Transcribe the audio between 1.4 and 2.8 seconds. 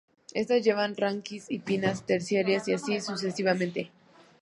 y pinnas terciarias y